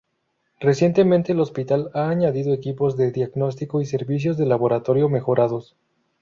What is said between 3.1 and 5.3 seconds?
diagnóstico y servicios de laboratorio